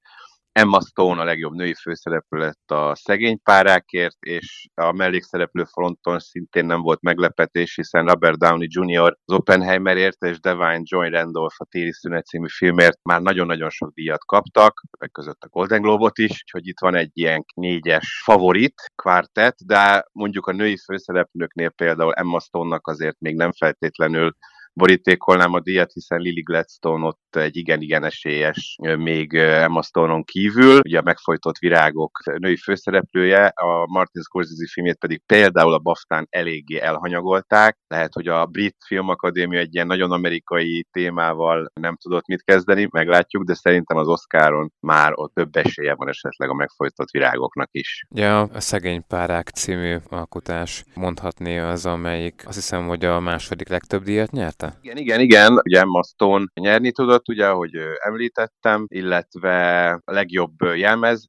Emma 0.58 0.80
Stone 0.80 1.20
a 1.20 1.24
legjobb 1.24 1.52
női 1.52 1.74
főszereplő 1.74 2.38
lett 2.38 2.70
a 2.70 2.94
szegény 2.94 3.42
párákért, 3.42 4.16
és 4.20 4.66
a 4.74 4.92
mellékszereplő 4.92 5.64
fronton 5.64 6.18
szintén 6.18 6.64
nem 6.64 6.80
volt 6.80 7.00
meglepetés, 7.00 7.74
hiszen 7.74 8.06
Robert 8.06 8.38
Downey 8.38 8.68
Jr. 8.70 9.16
az 9.24 9.34
Oppenheimerért 9.34 10.22
és 10.22 10.40
Divine 10.40 10.80
Joy 10.82 11.08
Randolph 11.08 11.54
a 11.58 11.64
Téli 11.64 11.92
Szünet 11.92 12.26
című 12.26 12.46
filmért 12.48 12.98
már 13.02 13.20
nagyon-nagyon 13.20 13.70
sok 13.70 13.92
díjat 13.94 14.24
kaptak, 14.24 14.82
meg 14.98 15.10
között 15.10 15.42
a 15.42 15.48
Golden 15.48 15.80
Globe-ot 15.80 16.18
is, 16.18 16.30
úgyhogy 16.30 16.66
itt 16.66 16.80
van 16.80 16.94
egy 16.94 17.10
ilyen 17.12 17.44
négyes 17.54 18.22
favorit, 18.24 18.82
kvartett, 18.94 19.56
de 19.64 20.04
mondjuk 20.12 20.46
a 20.46 20.52
női 20.52 20.76
főszereplőknél 20.76 21.70
például 21.70 22.12
Emma 22.12 22.40
Stone-nak 22.40 22.86
azért 22.86 23.20
még 23.20 23.36
nem 23.36 23.52
feltétlenül 23.52 24.32
borítékolnám 24.72 25.52
a 25.52 25.60
díjat, 25.60 25.92
hiszen 25.92 26.20
Lily 26.20 26.42
Gladstone 26.42 27.06
ott 27.06 27.27
egy 27.36 27.56
igen-igen 27.56 28.04
esélyes 28.04 28.76
még 28.96 29.34
Emma 29.34 29.82
Stone-on 29.82 30.24
kívül. 30.24 30.78
Ugye 30.84 30.98
a 30.98 31.02
megfojtott 31.02 31.58
virágok 31.58 32.18
női 32.38 32.56
főszereplője, 32.56 33.46
a 33.46 33.86
Martin 33.86 34.22
Scorsese 34.22 34.68
filmét 34.72 34.98
pedig 34.98 35.22
például 35.26 35.72
a 35.72 35.78
Baftán 35.78 36.26
eléggé 36.30 36.78
elhanyagolták. 36.78 37.78
Lehet, 37.86 38.12
hogy 38.12 38.28
a 38.28 38.46
Brit 38.46 38.76
Filmakadémia 38.86 39.58
egy 39.58 39.74
ilyen 39.74 39.86
nagyon 39.86 40.12
amerikai 40.12 40.86
témával 40.90 41.70
nem 41.80 41.96
tudott 41.96 42.26
mit 42.26 42.42
kezdeni, 42.42 42.88
meglátjuk, 42.90 43.44
de 43.44 43.54
szerintem 43.54 43.96
az 43.96 44.08
Oscaron 44.08 44.72
már 44.80 45.12
ott 45.14 45.34
több 45.34 45.56
esélye 45.56 45.94
van 45.94 46.08
esetleg 46.08 46.50
a 46.50 46.54
megfojtott 46.54 47.10
virágoknak 47.10 47.68
is. 47.72 48.06
Ja, 48.14 48.40
a 48.40 48.60
Szegény 48.60 49.06
Párák 49.06 49.48
című 49.48 49.96
alkotás 50.08 50.84
mondhatni 50.94 51.58
az, 51.58 51.86
amelyik 51.86 52.42
azt 52.46 52.56
hiszem, 52.56 52.86
hogy 52.86 53.04
a 53.04 53.20
második 53.20 53.68
legtöbb 53.68 54.02
díjat 54.02 54.30
nyerte? 54.30 54.78
Igen, 54.80 54.96
igen, 54.96 55.20
igen. 55.20 55.52
Ugye 55.52 55.80
Emma 55.80 56.02
Stone 56.02 56.44
nyerni 56.60 56.92
tudott, 56.92 57.27
ugye, 57.28 57.48
ahogy 57.48 57.76
említettem, 57.98 58.84
illetve 58.88 59.88
a 59.90 60.12
legjobb 60.12 60.52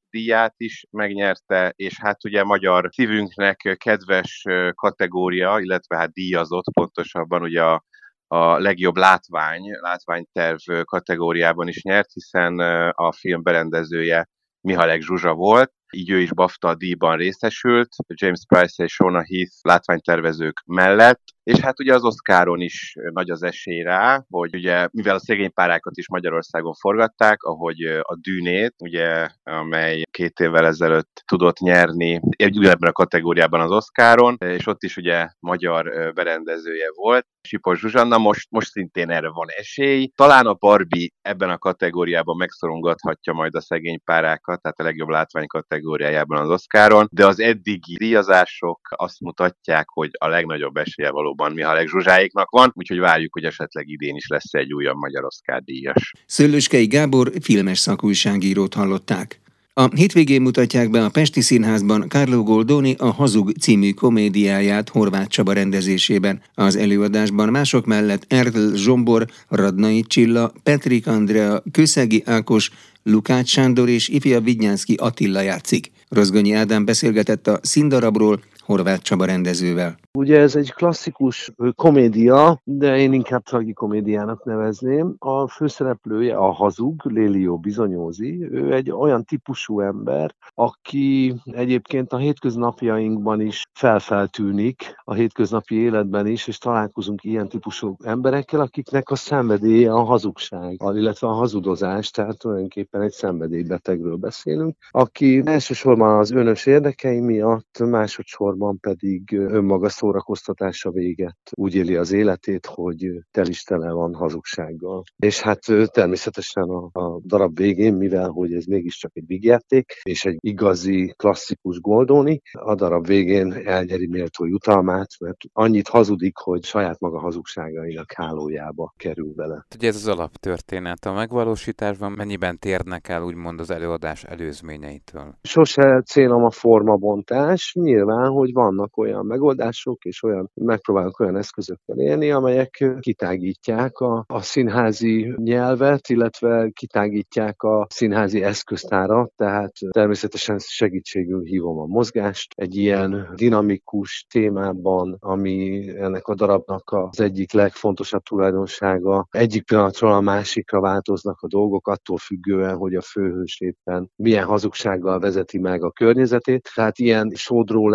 díját 0.10 0.53
is 0.58 0.86
megnyerte, 0.91 1.74
és 1.75 2.00
hát 2.00 2.25
ugye 2.25 2.44
magyar 2.44 2.89
szívünknek 2.91 3.75
kedves 3.77 4.44
kategória, 4.74 5.60
illetve 5.60 5.98
hát 5.98 6.12
díjazott 6.12 6.74
pontosabban 6.74 7.41
ugye 7.41 7.63
a 7.63 7.84
a 8.32 8.60
legjobb 8.60 8.96
látvány, 8.96 9.62
látványterv 9.82 10.58
kategóriában 10.84 11.68
is 11.68 11.82
nyert, 11.82 12.13
hiszen 12.13 12.60
a 12.89 13.12
film 13.12 13.44
berendezője 13.44 14.29
Mihalek 14.62 15.01
Zsuzsa 15.01 15.34
volt, 15.34 15.72
így 15.91 16.10
ő 16.10 16.20
is 16.20 16.34
BAFTA 16.34 16.75
díjban 16.75 17.18
részesült, 17.18 17.89
James 18.08 18.41
Price 18.48 18.84
és 18.84 18.94
Shona 18.94 19.24
Heath 19.25 19.53
látványtervezők 19.62 20.63
mellett, 20.65 21.22
és 21.50 21.60
hát 21.60 21.79
ugye 21.79 21.94
az 21.94 22.03
Oscaron 22.03 22.62
is 22.62 22.96
nagy 23.13 23.29
az 23.29 23.44
esély 23.44 23.82
rá, 23.82 24.25
hogy 24.29 24.56
ugye, 24.56 24.88
mivel 24.91 25.15
a 25.15 25.20
szegény 25.20 25.53
párákat 25.53 25.98
is 25.98 26.10
Magyarországon 26.10 26.74
forgatták, 26.74 27.44
ahogy 27.44 27.82
a 27.84 28.18
Dűnét, 28.22 28.74
ugye, 28.77 29.29
amely 29.44 30.01
két 30.12 30.39
évvel 30.39 30.65
ezelőtt 30.65 31.24
tudott 31.25 31.60
nyerni 31.60 32.20
ugyanebben 32.44 32.89
a 32.89 32.91
kategóriában 32.91 33.62
az 33.62 33.72
Oscaron, 33.72 34.38
és 34.39 34.68
ott 34.68 34.84
is 34.84 34.98
ugye 34.98 35.27
magyar 35.39 36.13
berendezője 36.13 36.88
volt, 36.94 37.25
Sipos 37.41 37.79
Zsuzsanna, 37.79 38.18
most, 38.18 38.48
most 38.51 38.72
szintén 38.72 39.10
erre 39.10 39.29
van 39.29 39.48
esély. 39.58 40.12
Talán 40.15 40.46
a 40.46 40.53
Barbie 40.53 41.10
ebben 41.22 41.50
a 41.50 41.58
kategóriában 41.58 42.38
megszorongathatja 42.38 43.34
majd 43.34 43.56
a 43.56 43.62
szegény 43.62 44.03
párákat, 44.03 44.62
tehát 44.62 44.79
a 44.79 44.84
legjobb 44.84 45.10
látvány 45.10 45.48
kategóriájában 45.48 46.41
az 46.41 46.50
Oscaron, 46.50 47.08
de 47.12 47.25
az 47.25 47.39
eddigi 47.39 47.96
díjazások 47.98 48.79
azt 48.96 49.20
mutatják, 49.20 49.89
hogy 49.89 50.10
a 50.18 50.27
legnagyobb 50.27 50.77
esélye 50.77 51.12
valóban 51.12 51.38
Mihalek 51.48 51.88
Zsuzsáéknak 51.88 52.50
van, 52.50 52.72
úgyhogy 52.74 53.00
várjuk, 53.00 53.34
hogy 53.34 53.43
esetleg 53.43 53.88
idén 53.88 54.15
is 54.15 54.27
lesz 54.27 54.53
egy 54.53 54.74
újabb 54.74 54.98
magyar 54.98 55.25
Oscar 55.25 55.63
díjas. 55.63 56.13
Szőlőskei 56.25 56.88
Gábor 56.88 57.31
filmes 57.41 57.79
szakújságírót 57.79 58.74
hallották. 58.74 59.39
A 59.74 59.89
hétvégén 59.96 60.41
mutatják 60.41 60.89
be 60.89 61.03
a 61.03 61.10
Pesti 61.10 61.41
Színházban 61.41 62.05
Carlo 62.10 62.43
Goldoni 62.43 62.96
a 62.98 63.12
Hazug 63.12 63.51
című 63.51 63.91
komédiáját 63.91 64.89
Horváth 64.89 65.27
Csaba 65.27 65.53
rendezésében. 65.53 66.41
Az 66.53 66.75
előadásban 66.75 67.50
mások 67.50 67.86
mellett 67.86 68.25
Ertl 68.27 68.74
Zsombor, 68.75 69.25
Radnai 69.48 70.01
Csilla, 70.01 70.51
Petrik 70.63 71.08
Andrea, 71.08 71.63
Köszegi 71.72 72.24
Ákos, 72.25 72.72
Lukács 73.03 73.50
Sándor 73.50 73.89
és 73.89 74.08
Ifja 74.08 74.41
Vidnyánszki 74.41 74.93
Attila 74.93 75.41
játszik. 75.41 75.91
Rozgonyi 76.10 76.53
Ádám 76.53 76.86
beszélgetett 76.86 77.48
a 77.48 77.60
színdarabról 77.62 78.39
Horváth 78.69 79.01
Csaba 79.01 79.25
rendezővel. 79.25 79.95
Ugye 80.17 80.39
ez 80.39 80.55
egy 80.55 80.73
klasszikus 80.73 81.51
komédia, 81.75 82.61
de 82.63 82.97
én 82.97 83.13
inkább 83.13 83.43
tragikomédiának 83.43 84.43
nevezném. 84.45 85.15
A 85.17 85.47
főszereplője 85.47 86.35
a 86.35 86.51
hazug, 86.51 87.01
Lélio 87.03 87.57
Bizonyózi. 87.57 88.47
Ő 88.51 88.73
egy 88.73 88.91
olyan 88.91 89.23
típusú 89.23 89.79
ember, 89.79 90.35
aki 90.53 91.35
egyébként 91.45 92.13
a 92.13 92.17
hétköznapjainkban 92.17 93.41
is 93.41 93.65
felfeltűnik, 93.73 94.93
a 95.03 95.13
hétköznapi 95.13 95.75
életben 95.75 96.27
is, 96.27 96.47
és 96.47 96.57
találkozunk 96.57 97.23
ilyen 97.23 97.47
típusú 97.47 97.95
emberekkel, 98.03 98.59
akiknek 98.59 99.09
a 99.09 99.15
szenvedélye 99.15 99.91
a 99.93 100.03
hazugság, 100.03 100.77
illetve 100.93 101.27
a 101.27 101.33
hazudozás, 101.33 102.09
tehát 102.09 102.38
tulajdonképpen 102.38 103.01
egy 103.01 103.11
szenvedélybetegről 103.11 104.15
beszélünk, 104.15 104.75
aki 104.89 105.41
elsősorban 105.45 106.19
az 106.19 106.31
önös 106.31 106.65
érdekei 106.65 107.19
miatt, 107.19 107.79
másodszorban 107.79 108.57
másodszorban 108.60 108.80
pedig 108.80 109.32
önmaga 109.32 109.89
szórakoztatása 109.89 110.92
véget. 110.92 111.38
Úgy 111.51 111.75
éli 111.75 111.96
az 111.96 112.12
életét, 112.12 112.66
hogy 112.66 113.10
telistele 113.32 113.92
van 113.92 114.13
hazugsággal. 114.13 115.04
És 115.18 115.42
hát 115.42 115.60
természetesen 115.92 116.63
a, 116.63 116.89
a 117.00 117.20
darab 117.25 117.58
végén, 117.58 117.94
mivel 117.94 118.30
hogy 118.30 118.54
ez 118.54 118.66
mégiscsak 118.66 119.12
egy 119.13 119.25
vígjáték, 119.28 119.94
és 120.04 120.25
egy 120.25 120.38
igazi 120.39 121.13
klasszikus 121.18 121.80
Goldoni, 121.80 122.42
a 122.51 122.75
darab 122.75 123.08
végén 123.08 123.54
elnyeri 123.54 124.08
méltó 124.08 124.46
jutalmát, 124.46 125.10
mert 125.20 125.38
annyit 125.54 125.88
hazudik, 125.88 126.38
hogy 126.38 126.63
saját 126.63 127.00
maga 127.00 127.20
hazugságainak 127.20 128.12
hálójába 128.12 128.94
kerül 128.98 129.34
bele. 129.36 129.66
Ugye 129.75 129.88
ez 129.88 129.96
az 129.96 130.08
alaptörténet 130.08 131.06
a 131.06 131.13
megvalósításban 131.13 132.12
mennyiben 132.12 132.60
térnek 132.60 133.08
el 133.08 133.24
úgymond 133.24 133.60
az 133.60 133.72
előadás 133.72 134.24
előzményeitől? 134.24 135.36
Sose 135.42 136.01
célom 136.06 136.44
a 136.44 136.51
formabontás, 136.51 137.74
nyilván, 137.74 138.30
hogy 138.30 138.49
vannak 138.51 138.98
olyan 138.98 139.25
megoldások, 139.25 140.03
és 140.03 140.24
olyan 140.24 140.51
megpróbálunk 140.53 141.20
olyan 141.20 141.38
eszközökkel 141.38 141.98
élni, 141.98 142.32
amelyek 142.32 142.86
kitágítják 143.00 144.00
a, 144.00 144.24
a 144.27 144.41
színházi 144.41 145.34
nyelvet, 145.38 146.10
illetve 146.10 146.70
kitágítják 146.74 147.63
a 147.63 147.88
színházi 147.89 148.44
eszköztárat, 148.44 149.32
tehát 149.36 149.72
természetesen 149.89 150.60
segítségül 150.60 151.44
hívom 151.44 151.79
a 151.79 151.86
mozgást. 151.86 152.53
Egy 152.56 152.75
ilyen 152.75 153.34
dinamikus 153.36 154.25
témában, 154.29 155.18
ami 155.20 155.89
ennek 155.98 156.27
a 156.27 156.36
darabnak 156.36 156.91
az 156.91 157.20
egyik 157.20 157.51
legfontosabb 157.51 158.22
tulajdonsága, 158.22 159.27
egyik 159.32 159.65
pillanatról 159.65 160.12
a 160.12 160.22
másikra 160.22 160.79
változnak 160.79 161.41
a 161.41 161.48
dolgok, 161.48 161.88
attól 161.88 162.18
függően, 162.18 162.75
hogy 162.75 162.96
a 162.96 163.01
főhős 163.01 163.60
éppen 163.60 164.12
milyen 164.15 164.46
hazugsággal 164.46 165.20
vezeti 165.20 165.58
meg 165.58 165.84
a 165.84 165.91
környezetét. 165.91 166.70
Tehát 166.75 167.00
ilyen 167.00 167.32
sodró 167.36 167.89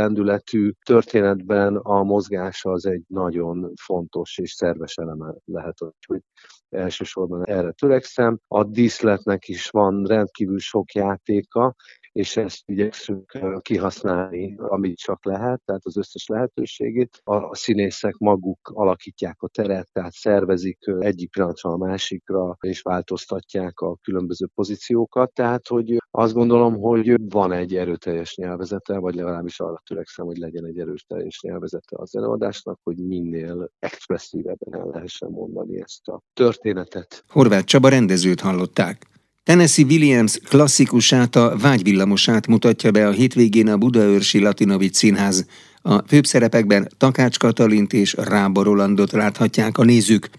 lendületű 0.53 0.71
történetben 0.85 1.77
a 1.77 2.03
mozgás 2.03 2.65
az 2.65 2.87
egy 2.87 3.03
nagyon 3.07 3.73
fontos 3.81 4.39
és 4.39 4.53
szerves 4.53 4.97
eleme 4.97 5.35
lehet, 5.45 5.79
hogy 6.07 6.21
elsősorban 6.69 7.47
erre 7.47 7.71
törekszem. 7.73 8.39
A 8.49 8.65
díszletnek 8.65 9.49
is 9.49 9.69
van 9.69 10.05
rendkívül 10.05 10.59
sok 10.59 10.93
játéka, 10.93 11.75
és 12.15 12.37
ezt 12.37 12.63
igyekszünk 12.67 13.39
kihasználni, 13.61 14.55
amit 14.59 14.97
csak 14.97 15.25
lehet, 15.25 15.63
tehát 15.65 15.85
az 15.85 15.97
összes 15.97 16.27
lehetőségét. 16.27 17.21
A 17.25 17.55
színészek 17.55 18.15
maguk 18.17 18.71
alakítják 18.73 19.43
a 19.43 19.49
teret, 19.49 19.89
tehát 19.93 20.13
szervezik 20.13 20.79
egyik 20.99 21.31
pillanatra 21.31 21.71
a 21.71 21.77
másikra, 21.77 22.57
és 22.61 22.81
változtatják 22.81 23.81
a 23.81 23.97
különböző 23.97 24.47
pozíciókat, 24.55 25.33
tehát 25.33 25.69
hogy 25.69 25.97
azt 26.11 26.35
gondolom, 26.35 26.79
hogy 26.79 27.17
van 27.31 27.53
egy 27.53 27.77
erőteljes 27.77 28.37
nyelvezete, 28.37 28.99
vagy 28.99 29.15
legalábbis 29.15 29.61
arra 29.61 29.83
törekszem, 29.87 30.27
hogy 30.27 30.37
legyen 30.37 30.67
egy 30.67 30.79
erőteljes 30.79 31.41
nyelvezete 31.43 31.97
az 31.99 32.17
előadásnak, 32.17 32.81
hogy 32.83 32.97
minél 32.97 33.71
expresszívebben 33.79 34.81
el 34.81 34.87
lehessen 34.87 35.31
mondani 35.31 35.81
ezt 35.81 36.09
a 36.09 36.21
történetet. 36.33 37.25
Horváth 37.29 37.65
Csaba 37.65 37.89
rendezőt 37.89 38.41
hallották. 38.41 39.13
Tennessee 39.45 39.85
Williams 39.85 40.39
klasszikusát, 40.39 41.37
a 41.37 41.57
Vágyvillamosát 41.57 42.47
mutatja 42.47 42.91
be 42.91 43.07
a 43.07 43.11
hétvégén 43.11 43.69
a 43.69 43.77
Budaörsi 43.77 44.41
Latinovic 44.41 44.97
Színház. 44.97 45.47
A 45.83 45.99
főbb 46.07 46.25
szerepekben 46.25 46.89
Takács 46.99 47.39
Katalint 47.39 47.93
és 47.93 48.15
Rába 48.15 48.63
Rolandot 48.63 49.13
láthatják 49.13 49.79
a 49.79 49.85
nézők. 49.85 50.31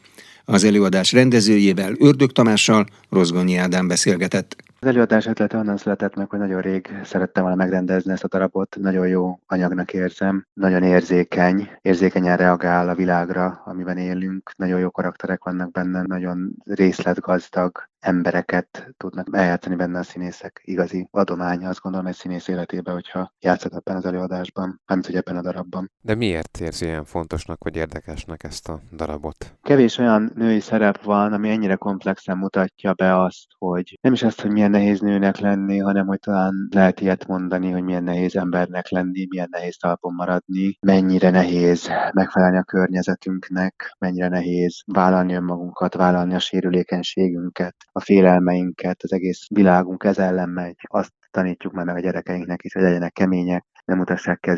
Az 0.46 0.64
előadás 0.64 1.12
rendezőjével, 1.12 1.94
Ördög 2.00 2.32
Tamással 2.32 2.86
Rozgonyi 3.10 3.58
Ádám 3.58 3.88
beszélgetett. 3.88 4.56
Az 4.80 4.88
előadás 4.88 5.26
ötlete 5.26 5.58
onnan 5.58 5.78
született 5.78 6.16
meg, 6.16 6.30
hogy 6.30 6.40
nagyon 6.40 6.62
rég 6.62 6.90
szerettem 7.04 7.44
volna 7.44 7.58
megrendezni 7.58 8.12
ezt 8.12 8.24
a 8.24 8.28
darabot, 8.28 8.78
nagyon 8.80 9.08
jó 9.08 9.40
anyagnak 9.48 9.94
érzem, 9.94 10.46
nagyon 10.54 10.84
érzékeny, 10.84 11.70
érzékenyen 11.82 12.38
reagál 12.38 12.90
a 12.90 12.96
világra, 12.96 13.62
amiben 13.66 13.98
élünk, 13.98 14.52
nagyon 14.58 14.80
jó 14.80 14.92
karakterek 14.92 15.44
vannak 15.44 15.72
benne, 15.72 16.02
nagyon 16.08 16.56
részletgazdag, 16.64 17.90
embereket 18.06 18.94
tudnak 18.98 19.28
eljátszani 19.32 19.76
benne 19.76 20.00
a 20.00 20.04
színészek. 20.04 20.62
Igazi 20.64 21.08
adomány, 21.12 21.66
azt 21.66 21.80
gondolom, 21.80 22.08
egy 22.08 22.16
színész 22.16 22.48
életében, 22.48 22.94
hogyha 22.94 23.34
játszott 23.40 23.74
ebben 23.74 23.96
az 23.96 24.06
előadásban, 24.06 24.82
amit 24.86 25.06
hogy 25.06 25.16
ebben 25.16 25.38
a 25.38 25.42
darabban. 25.42 25.92
De 26.02 26.16
miért 26.16 26.60
érzi 26.60 26.86
ilyen 26.86 27.06
fontosnak 27.06 27.64
vagy 27.64 27.76
érdekesnek 27.76 28.44
ezt 28.44 28.70
a 28.70 28.80
darabot? 28.92 29.58
Kevés 29.62 29.98
olyan 29.98 30.32
női 30.36 30.60
szerep 30.60 31.04
van, 31.04 31.34
ami 31.34 31.50
ennyire 31.50 31.76
komplexen 31.76 32.38
mutatja 32.38 32.94
be 32.94 33.22
azt, 33.24 33.46
hogy 33.58 33.98
nem 34.02 34.14
is 34.14 34.24
azt, 34.24 34.42
hogy 34.42 34.52
milyen 34.52 34.72
nehéz 34.72 35.00
nőnek 35.00 35.38
lenni, 35.38 35.78
hanem 35.78 36.08
hogy 36.08 36.20
talán 36.20 36.68
lehet 36.72 37.02
ilyet 37.02 37.28
mondani, 37.28 37.72
hogy 37.72 37.84
milyen 37.84 38.04
nehéz 38.04 38.36
embernek 38.36 38.90
lenni, 38.90 39.26
milyen 39.30 39.48
nehéz 39.52 39.78
talpon 39.78 40.14
maradni, 40.14 40.78
mennyire 40.82 41.30
nehéz 41.30 41.90
megfelelni 42.12 42.58
a 42.58 42.64
környezetünknek, 42.64 43.96
mennyire 44.00 44.28
nehéz 44.28 44.82
vállalni 44.86 45.34
önmagunkat, 45.34 45.94
vállalni 45.94 46.34
a 46.34 46.40
sérülékenységünket, 46.40 47.76
a 47.96 48.02
félelmeinket, 48.02 49.04
az 49.04 49.12
egész 49.12 49.48
világunk 49.50 50.04
ez 50.04 50.18
ellen 50.18 50.50
megy. 50.50 50.76
Azt 50.82 51.14
tanítjuk 51.32 51.74
már 51.74 51.86
meg 51.86 51.96
a 51.96 52.00
gyerekeinknek 52.00 52.64
is, 52.64 52.74
hogy 52.74 52.82
legyenek 52.82 53.14
kemények, 53.14 53.66
nem 53.86 53.98
mutassák 53.98 54.40
ki 54.40 54.52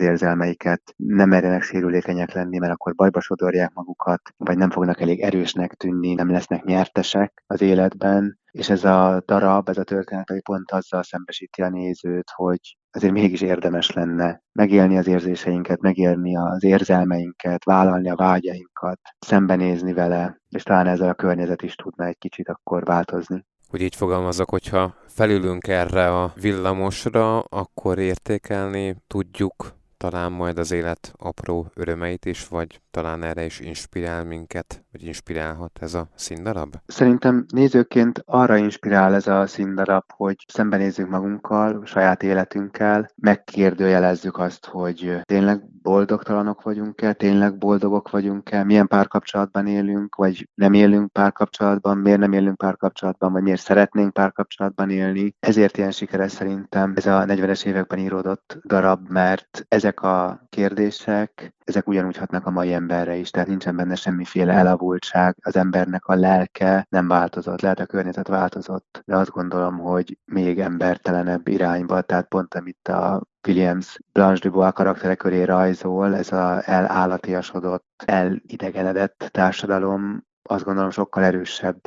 nem 0.96 1.30
merjenek 1.30 1.62
sérülékenyek 1.62 2.34
lenni, 2.34 2.58
mert 2.58 2.74
akkor 2.74 2.96
bajba 2.96 3.20
sodorják 3.20 3.74
magukat, 3.74 4.22
vagy 4.38 4.58
nem 4.58 4.70
fognak 4.70 5.02
elég 5.02 5.22
erősnek 5.22 5.74
tűnni, 5.74 6.14
nem 6.14 6.32
lesznek 6.32 6.64
nyertesek 6.64 7.44
az 7.48 7.62
életben, 7.62 8.40
és 8.52 8.70
ez 8.70 8.84
a 8.84 9.24
darab, 9.26 9.70
ez 9.70 9.78
a 9.78 9.84
történet, 9.84 10.30
hogy 10.30 10.42
pont 10.42 10.72
azzal 10.72 11.04
szembesíti 11.04 11.62
a 11.62 11.70
nézőt, 11.70 12.30
hogy 12.36 12.78
azért 12.98 13.14
mégis 13.14 13.42
érdemes 13.42 13.92
lenne 13.92 14.42
megélni 14.52 14.98
az 14.98 15.08
érzéseinket, 15.08 15.82
megélni 15.82 16.38
az 16.38 16.64
érzelmeinket, 16.64 17.64
vállalni 17.64 18.10
a 18.10 18.16
vágyainkat, 18.16 19.00
szembenézni 19.20 19.94
vele, 19.94 20.42
és 20.50 20.64
talán 20.64 20.88
ezzel 20.88 21.10
a 21.10 21.14
környezet 21.14 21.62
is 21.62 21.76
tudna 21.76 22.06
egy 22.06 22.18
kicsit 22.18 22.50
akkor 22.50 22.84
változni. 22.84 23.46
Hogy 23.70 23.82
így 23.82 23.96
fogalmazok, 23.96 24.50
hogyha 24.50 24.96
felülünk 25.08 25.68
erre 25.68 26.22
a 26.22 26.34
villamosra, 26.42 27.40
akkor 27.40 28.00
értékelni 28.00 28.96
tudjuk 29.08 29.77
talán 29.98 30.32
majd 30.32 30.58
az 30.58 30.72
élet 30.72 31.14
apró 31.18 31.72
örömeit 31.76 32.26
is, 32.26 32.48
vagy 32.48 32.82
talán 32.92 33.24
erre 33.24 33.46
is 33.46 33.60
inspirál 33.60 34.24
minket, 34.24 34.84
vagy 34.92 35.04
inspirálhat 35.04 35.80
ez 35.82 35.94
a 35.94 36.08
színdarab? 36.16 36.76
Szerintem 36.86 37.46
nézőként 37.54 38.22
arra 38.26 38.58
inspirál 38.58 39.14
ez 39.14 39.28
a 39.28 39.48
színdarab, 39.48 40.04
hogy 40.14 40.36
szembenézzük 40.48 41.10
magunkkal, 41.10 41.86
saját 41.86 42.24
életünkkel, 42.24 43.10
megkérdőjelezzük 43.16 44.38
azt, 44.38 44.66
hogy 44.66 45.20
tényleg 45.24 45.62
boldogtalanok 45.82 46.62
vagyunk-e, 46.62 47.14
tényleg 47.14 47.58
boldogok 47.58 48.10
vagyunk-e, 48.10 48.64
milyen 48.64 48.88
párkapcsolatban 48.88 49.68
élünk, 49.68 50.16
vagy 50.16 50.50
nem 50.54 50.74
élünk 50.74 51.12
párkapcsolatban, 51.12 51.98
miért 51.98 52.20
nem 52.20 52.34
élünk 52.34 52.58
párkapcsolatban, 52.58 53.32
vagy 53.32 53.42
miért 53.42 53.62
szeretnénk 53.62 54.14
párkapcsolatban 54.14 54.90
élni. 54.90 55.36
Ezért 55.40 55.78
ilyen 55.78 55.92
sikeres 55.92 56.32
szerintem 56.32 56.94
ez 56.96 57.06
a 57.06 57.26
40-es 57.26 57.66
években 57.66 58.00
íródott 58.00 58.58
darab, 58.64 59.10
mert 59.10 59.66
ezek 59.88 60.02
a 60.02 60.46
kérdések, 60.50 61.54
ezek 61.64 61.88
ugyanúgy 61.88 62.18
hatnak 62.18 62.46
a 62.46 62.52
mai 62.52 62.74
emberre 62.74 63.16
is, 63.16 63.30
tehát 63.30 63.48
nincsen 63.48 63.76
benne 63.76 63.96
semmiféle 63.96 64.54
elavultság, 64.54 65.36
az 65.42 65.56
embernek 65.56 66.06
a 66.06 66.16
lelke 66.16 66.86
nem 66.90 67.08
változott, 67.08 67.62
lehet 67.62 67.80
a 67.80 67.86
környezet 67.86 68.28
változott, 68.28 69.02
de 69.06 69.16
azt 69.16 69.30
gondolom, 69.30 69.78
hogy 69.78 70.18
még 70.26 70.60
embertelenebb 70.60 71.48
irányba, 71.48 72.02
tehát 72.02 72.28
pont 72.28 72.54
amit 72.54 72.88
a 72.88 73.22
Williams 73.48 74.00
Blanche 74.12 74.50
Dubois 74.50 74.72
karaktere 74.74 75.16
köré 75.16 75.44
rajzol, 75.44 76.16
ez 76.16 76.32
a 76.32 76.62
elállatiasodott, 76.70 78.04
elidegenedett 78.06 79.30
társadalom, 79.32 80.24
azt 80.50 80.64
gondolom 80.64 80.90
sokkal 80.90 81.24
erősebb 81.24 81.82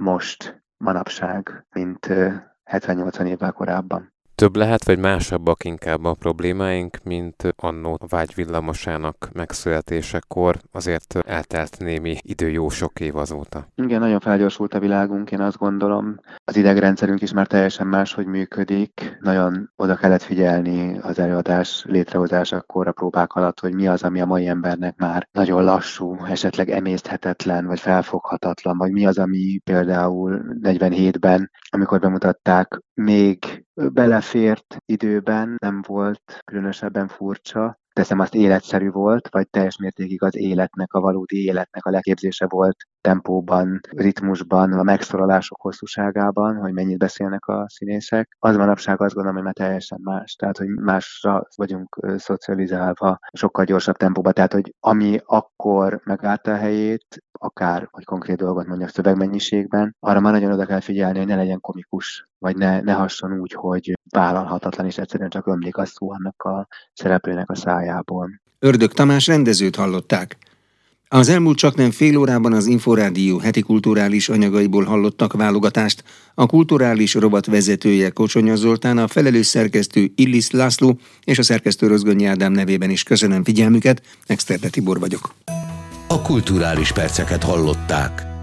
most, 0.00 0.64
manapság, 0.76 1.66
mint 1.70 2.06
70-80 2.70 3.26
évvel 3.26 3.52
korábban 3.52 4.14
több 4.36 4.56
lehet, 4.56 4.84
vagy 4.84 4.98
másabbak 4.98 5.64
inkább 5.64 6.04
a 6.04 6.14
problémáink, 6.14 6.98
mint 7.04 7.54
annó 7.56 7.98
a 8.00 8.06
vágy 8.08 8.34
villamosának 8.34 9.28
megszületésekor, 9.32 10.56
azért 10.72 11.18
eltelt 11.26 11.78
némi 11.78 12.16
idő 12.20 12.48
jó 12.48 12.68
sok 12.68 13.00
év 13.00 13.16
azóta. 13.16 13.66
Igen, 13.74 14.00
nagyon 14.00 14.20
felgyorsult 14.20 14.74
a 14.74 14.78
világunk, 14.78 15.30
én 15.30 15.40
azt 15.40 15.58
gondolom. 15.58 16.16
Az 16.44 16.56
idegrendszerünk 16.56 17.22
is 17.22 17.32
már 17.32 17.46
teljesen 17.46 17.86
máshogy 17.86 18.26
működik. 18.26 19.16
Nagyon 19.20 19.70
oda 19.76 19.94
kellett 19.94 20.22
figyelni 20.22 20.98
az 20.98 21.18
előadás 21.18 21.84
létrehozásakor 21.88 22.88
a 22.88 22.92
próbák 22.92 23.32
alatt, 23.32 23.60
hogy 23.60 23.74
mi 23.74 23.86
az, 23.86 24.02
ami 24.02 24.20
a 24.20 24.26
mai 24.26 24.46
embernek 24.46 24.96
már 24.96 25.28
nagyon 25.32 25.64
lassú, 25.64 26.16
esetleg 26.24 26.70
emészthetetlen, 26.70 27.66
vagy 27.66 27.80
felfoghatatlan, 27.80 28.76
vagy 28.78 28.92
mi 28.92 29.06
az, 29.06 29.18
ami 29.18 29.60
például 29.64 30.42
47-ben, 30.62 31.50
amikor 31.70 32.00
bemutatták, 32.00 32.80
még 32.94 33.65
belefért 33.76 34.76
időben, 34.84 35.56
nem 35.58 35.82
volt 35.86 36.38
különösebben 36.44 37.08
furcsa, 37.08 37.78
teszem 37.92 38.18
azt 38.18 38.34
életszerű 38.34 38.90
volt, 38.90 39.28
vagy 39.28 39.48
teljes 39.48 39.76
mértékig 39.76 40.22
az 40.22 40.36
életnek, 40.36 40.92
a 40.92 41.00
valódi 41.00 41.44
életnek 41.44 41.84
a 41.84 41.90
leképzése 41.90 42.46
volt 42.46 42.76
tempóban, 43.06 43.80
ritmusban, 43.90 44.72
a 44.72 44.82
megszorolások 44.82 45.60
hosszúságában, 45.60 46.56
hogy 46.56 46.72
mennyit 46.72 46.98
beszélnek 46.98 47.46
a 47.46 47.64
színészek. 47.68 48.36
Az 48.38 48.56
manapság 48.56 49.00
azt 49.00 49.14
gondolom, 49.14 49.36
hogy 49.36 49.44
már 49.44 49.54
teljesen 49.54 49.98
más. 50.02 50.34
Tehát, 50.34 50.56
hogy 50.56 50.68
másra 50.68 51.46
vagyunk 51.56 51.98
szocializálva, 52.16 53.18
sokkal 53.32 53.64
gyorsabb 53.64 53.96
tempóban. 53.96 54.32
Tehát, 54.32 54.52
hogy 54.52 54.74
ami 54.80 55.20
akkor 55.24 56.00
megállta 56.04 56.52
a 56.52 56.56
helyét, 56.56 57.22
akár, 57.32 57.88
hogy 57.90 58.04
konkrét 58.04 58.36
dolgot 58.36 58.66
mondjak 58.66 58.90
szövegmennyiségben, 58.90 59.96
arra 60.00 60.20
már 60.20 60.32
nagyon 60.32 60.52
oda 60.52 60.66
kell 60.66 60.80
figyelni, 60.80 61.18
hogy 61.18 61.26
ne 61.26 61.36
legyen 61.36 61.60
komikus, 61.60 62.28
vagy 62.38 62.56
ne, 62.56 62.80
ne 62.80 62.92
hasson 62.92 63.40
úgy, 63.40 63.52
hogy 63.52 63.92
vállalhatatlan, 64.10 64.86
és 64.86 64.98
egyszerűen 64.98 65.30
csak 65.30 65.46
ömlik 65.46 65.76
a 65.76 65.84
szó 65.84 66.12
annak 66.12 66.42
a 66.42 66.66
szereplőnek 66.92 67.50
a 67.50 67.54
szájából. 67.54 68.40
Ördög 68.58 68.92
Tamás 68.92 69.26
rendezőt 69.26 69.76
hallották. 69.76 70.36
Az 71.08 71.28
elmúlt 71.28 71.58
csak 71.58 71.76
nem 71.76 71.90
fél 71.90 72.16
órában 72.16 72.52
az 72.52 72.66
Inforádió 72.66 73.38
heti 73.38 73.60
kulturális 73.60 74.28
anyagaiból 74.28 74.84
hallottak 74.84 75.32
válogatást. 75.32 76.04
A 76.34 76.46
kulturális 76.46 77.14
rovat 77.14 77.46
vezetője 77.46 78.10
Kocsonya 78.10 78.56
Zoltán, 78.56 78.98
a 78.98 79.08
felelős 79.08 79.46
szerkesztő 79.46 80.12
Illis 80.14 80.50
László 80.50 80.98
és 81.24 81.38
a 81.38 81.42
szerkesztő 81.42 81.86
Rozgonyi 81.86 82.24
Ádám 82.24 82.52
nevében 82.52 82.90
is 82.90 83.02
köszönöm 83.02 83.44
figyelmüket. 83.44 84.02
Exterde 84.26 84.68
Tibor 84.68 84.98
vagyok. 84.98 85.34
A 86.08 86.22
kulturális 86.22 86.92
perceket 86.92 87.42
hallották. 87.42 88.35